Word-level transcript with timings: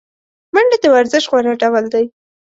منډه 0.53 0.77
د 0.81 0.85
ورزش 0.95 1.23
غوره 1.31 1.53
ډول 1.61 1.85
دی 1.93 2.05